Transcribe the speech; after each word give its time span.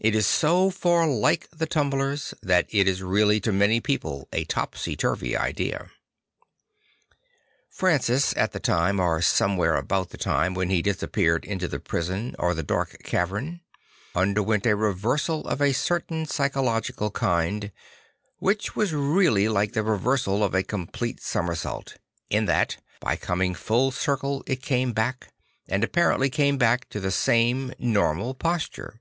It 0.00 0.14
is 0.14 0.26
so 0.26 0.68
far 0.68 1.06
like 1.08 1.48
the 1.50 1.64
tumblers 1.64 2.34
that 2.42 2.66
it 2.68 2.86
is 2.86 3.00
really 3.02 3.40
to 3.40 3.50
many 3.50 3.80
people 3.80 4.28
a 4.34 4.44
topsy 4.44 4.96
turvy 4.96 5.34
idea. 5.34 5.78
Le 5.78 5.86
Jongleur 5.86 5.90
de 6.42 7.14
Dieu 7.14 7.16
79 7.70 7.70
Francis, 8.18 8.36
at 8.36 8.52
the 8.52 8.60
time 8.60 9.00
or 9.00 9.22
somewhere 9.22 9.76
about 9.76 10.10
the 10.10 10.18
time 10.18 10.52
when 10.52 10.68
he 10.68 10.82
disappeared 10.82 11.46
into 11.46 11.66
the 11.68 11.78
prison 11.80 12.36
or 12.38 12.52
the 12.52 12.62
dark 12.64 13.02
cavern, 13.02 13.62
underwent 14.14 14.66
a 14.66 14.76
reversal 14.76 15.46
of 15.48 15.62
a 15.62 15.72
certain 15.72 16.26
psychological 16.26 17.10
kind; 17.10 17.72
which 18.40 18.76
was 18.76 18.92
really 18.92 19.48
like 19.48 19.72
the 19.72 19.84
reversal 19.84 20.44
of 20.44 20.54
a 20.54 20.62
complete 20.62 21.22
somersault, 21.22 21.96
in 22.28 22.44
that 22.44 22.76
by 23.00 23.16
coming 23.16 23.54
full 23.54 23.90
circle 23.90 24.42
it 24.46 24.60
came 24.60 24.92
back, 24.92 25.32
or 25.70 25.76
apparently 25.78 26.28
came 26.28 26.58
back, 26.58 26.90
to 26.90 27.00
the 27.00 27.12
same 27.12 27.70
nonnal 27.80 28.34
posture. 28.38 29.00